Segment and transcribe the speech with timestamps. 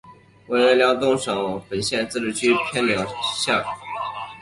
[0.47, 2.97] 位于辽宁省本溪市本溪满族自治县偏岭
[3.37, 3.63] 乡。